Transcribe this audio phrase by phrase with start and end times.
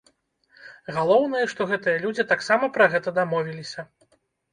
[0.95, 3.87] Галоўнае, што гэтыя людзі таксама пра гэта дамовіліся.